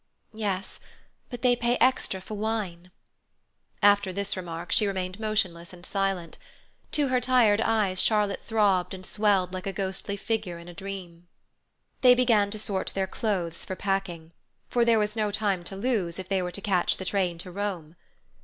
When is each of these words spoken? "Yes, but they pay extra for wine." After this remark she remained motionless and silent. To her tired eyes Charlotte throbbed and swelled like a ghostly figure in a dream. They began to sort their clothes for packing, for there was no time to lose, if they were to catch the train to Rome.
"Yes, 0.33 0.79
but 1.29 1.43
they 1.43 1.55
pay 1.55 1.77
extra 1.79 2.21
for 2.21 2.33
wine." 2.33 2.89
After 3.83 4.11
this 4.11 4.35
remark 4.35 4.71
she 4.71 4.87
remained 4.87 5.19
motionless 5.19 5.73
and 5.73 5.85
silent. 5.85 6.39
To 6.93 7.09
her 7.09 7.21
tired 7.21 7.61
eyes 7.61 8.01
Charlotte 8.01 8.41
throbbed 8.43 8.95
and 8.95 9.05
swelled 9.05 9.53
like 9.53 9.67
a 9.67 9.71
ghostly 9.71 10.17
figure 10.17 10.57
in 10.57 10.67
a 10.67 10.73
dream. 10.73 11.27
They 12.01 12.15
began 12.15 12.49
to 12.49 12.57
sort 12.57 12.93
their 12.95 13.05
clothes 13.05 13.63
for 13.63 13.75
packing, 13.75 14.31
for 14.69 14.83
there 14.83 14.97
was 14.97 15.15
no 15.15 15.29
time 15.29 15.61
to 15.65 15.75
lose, 15.75 16.17
if 16.17 16.27
they 16.27 16.41
were 16.41 16.49
to 16.51 16.61
catch 16.61 16.97
the 16.97 17.05
train 17.05 17.37
to 17.37 17.51
Rome. 17.51 17.95